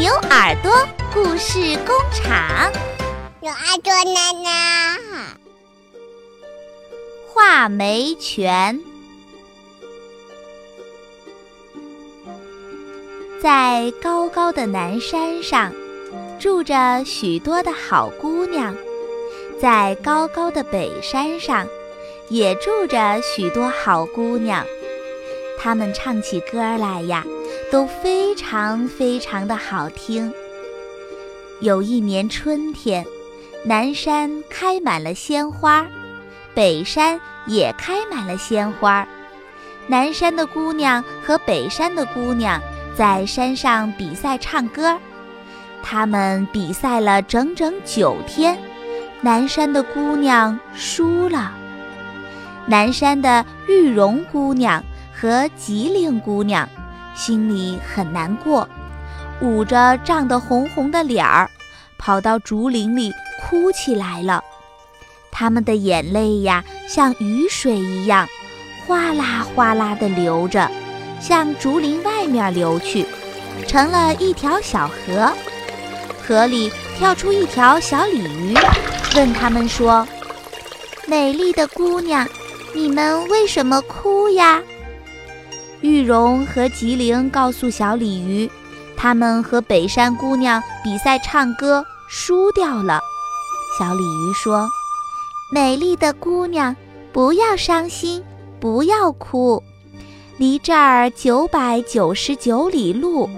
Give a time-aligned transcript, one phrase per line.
[0.00, 0.72] 牛耳朵
[1.12, 2.72] 故事工厂，
[3.42, 4.98] 牛耳朵奶奶，
[7.28, 8.80] 画眉泉。
[13.42, 15.70] 在高高的南山上，
[16.38, 18.74] 住着许多的好姑娘；
[19.60, 21.68] 在高高的北山上，
[22.30, 24.64] 也住着许多好姑娘。
[25.58, 27.22] 她们唱起歌来呀，
[27.70, 30.32] 都非常非常的好听。
[31.60, 33.04] 有一年春天，
[33.64, 35.86] 南山开满了鲜花，
[36.54, 39.06] 北山也开满了鲜花。
[39.86, 42.60] 南山的姑娘和北山的姑娘。
[42.96, 44.98] 在山上比赛唱歌，
[45.82, 48.58] 他们比赛了整整九天，
[49.22, 51.54] 南山的姑娘输了。
[52.66, 54.84] 南山的玉容姑娘
[55.14, 56.68] 和吉林姑娘
[57.20, 58.66] 心里很难过，
[59.42, 61.50] 捂着涨得红红的脸儿，
[61.98, 63.12] 跑到竹林里
[63.42, 64.42] 哭起来了。
[65.30, 68.26] 他们的眼泪呀，像雨水一样，
[68.86, 70.70] 哗啦哗啦地流着。
[71.20, 73.04] 向竹林外面流去，
[73.66, 75.30] 成了一条小河。
[76.26, 78.56] 河里跳出一条小鲤鱼，
[79.14, 80.08] 问他们说
[81.06, 82.26] ：“美丽的姑娘，
[82.74, 84.62] 你们为什么哭呀？”
[85.82, 88.50] 玉荣和吉灵告诉小鲤鱼，
[88.96, 93.00] 他们和北山姑娘比赛唱歌，输掉了。
[93.78, 94.68] 小鲤鱼说
[95.50, 96.76] ：“美丽的姑娘，
[97.12, 98.22] 不要伤心，
[98.60, 99.62] 不要哭。”
[100.36, 103.28] 离这儿九百九十九里路，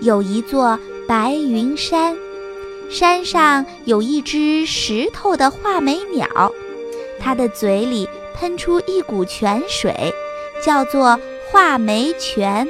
[0.00, 2.16] 有一座白云山，
[2.90, 6.52] 山上有一只石头的画眉鸟，
[7.18, 10.14] 它的嘴里喷出一股泉水，
[10.62, 11.18] 叫做
[11.50, 12.66] 画眉泉。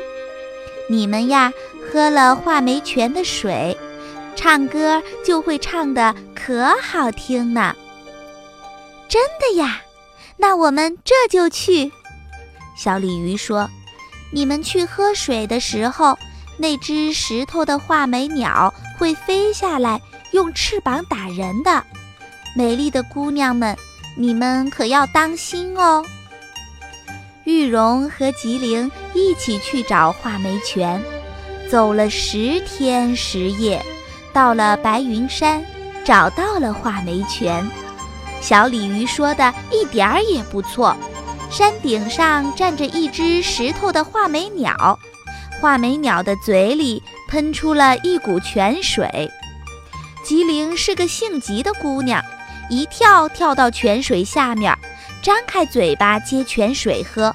[0.89, 1.53] 你们呀，
[1.92, 3.77] 喝了画眉泉的水，
[4.34, 7.75] 唱歌就会唱得可好听呢。
[9.09, 9.83] 真的呀？
[10.37, 11.93] 那我们这就去。
[12.77, 13.69] 小鲤鱼说。
[14.32, 16.16] 你们去喝水的时候，
[16.56, 20.00] 那只石头的画眉鸟会飞下来，
[20.31, 21.84] 用翅膀打人的。
[22.55, 23.76] 美丽的姑娘们，
[24.16, 26.06] 你们可要当心哦。
[27.50, 31.03] 玉荣和吉灵一起去找画眉泉，
[31.69, 33.84] 走了十天十夜，
[34.33, 35.61] 到了白云山，
[36.05, 37.69] 找到了画眉泉。
[38.41, 40.97] 小鲤鱼说的一点儿也不错。
[41.50, 44.97] 山顶上站着一只石头的画眉鸟，
[45.61, 49.28] 画眉鸟的嘴里喷出了一股泉水。
[50.22, 52.22] 吉灵是个性急的姑娘，
[52.71, 54.72] 一跳跳到泉水下面，
[55.22, 57.34] 张开嘴巴接泉水喝。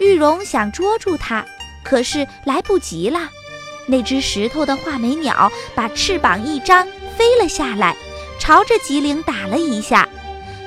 [0.00, 1.44] 玉容想捉住它，
[1.82, 3.30] 可是来不及了。
[3.86, 7.94] 那只石头的画眉鸟把翅膀一张，飞了下来，
[8.38, 10.08] 朝着吉灵打了一下，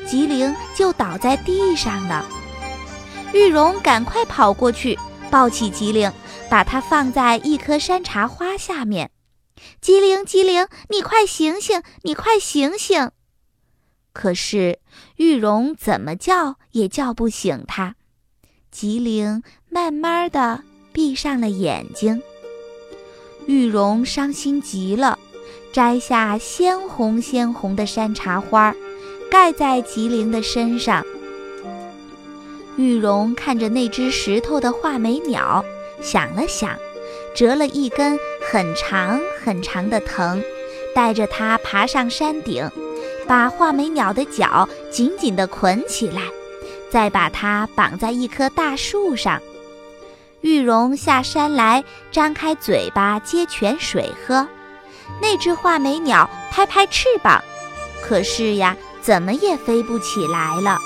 [0.05, 2.25] 吉灵就倒在地上了。
[3.33, 4.97] 玉容赶快跑过去，
[5.29, 6.11] 抱起吉灵，
[6.49, 9.09] 把它放在一棵山茶花下面。
[9.81, 13.11] 吉灵，吉灵，你快醒醒，你快醒醒！
[14.17, 14.79] 可是
[15.17, 17.93] 玉荣怎么叫也叫不醒他。
[18.71, 22.23] 吉灵慢慢的闭上了眼睛。
[23.45, 25.19] 玉荣伤心极了，
[25.71, 28.75] 摘下鲜红鲜红的山茶花，
[29.29, 31.05] 盖在吉灵的身上。
[32.75, 35.63] 玉荣看着那只石头的画眉鸟，
[36.01, 36.75] 想了想，
[37.35, 38.17] 折了一根
[38.51, 40.41] 很长很长的藤，
[40.95, 42.67] 带着它爬上山顶，
[43.27, 46.21] 把画眉鸟的脚紧紧地捆起来，
[46.89, 49.41] 再把它绑在一棵大树上。
[50.41, 54.47] 玉容下山来，张开嘴巴接泉水喝。
[55.21, 57.43] 那只画眉鸟拍拍翅膀，
[58.01, 60.77] 可是呀，怎么也飞不起来了。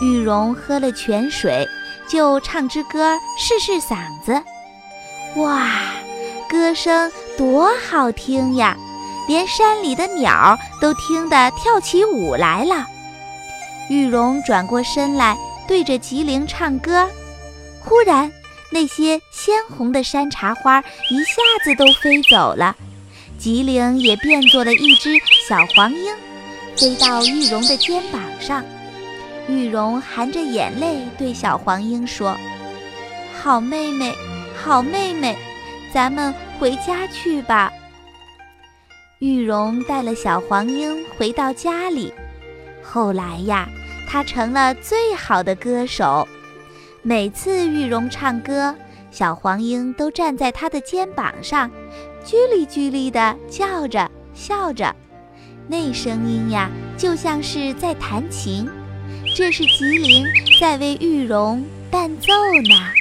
[0.00, 1.66] 玉容喝了泉水，
[2.06, 4.40] 就唱支歌试试嗓子。
[5.36, 5.68] 哇，
[6.48, 8.76] 歌声多好听呀！
[9.26, 12.86] 连山里的鸟都听得跳起舞来了。
[13.88, 15.36] 玉荣转过身来，
[15.66, 17.08] 对着吉灵唱歌。
[17.80, 18.30] 忽然，
[18.70, 20.80] 那些鲜红的山茶花
[21.10, 22.76] 一下子都飞走了，
[23.38, 25.14] 吉灵也变作了一只
[25.48, 26.14] 小黄莺，
[26.76, 28.62] 飞到玉荣的肩膀上。
[29.48, 32.36] 玉荣含着眼泪对小黄莺说
[33.40, 34.14] ：“好妹妹，
[34.54, 35.34] 好妹妹，
[35.90, 37.72] 咱们回家去吧。”
[39.18, 42.12] 玉容带了小黄莺回到家里。
[42.80, 43.68] 后来呀，
[44.06, 46.26] 她成了最好的歌手。
[47.02, 48.72] 每次玉容唱歌，
[49.10, 51.68] 小黄莺都站在她的肩膀上，
[52.24, 54.94] 叽里叽里地叫着笑着，
[55.66, 58.68] 那声音呀，就像是在弹琴。
[59.34, 60.24] 这是吉林
[60.60, 62.32] 在为玉荣伴奏
[62.68, 62.92] 呢。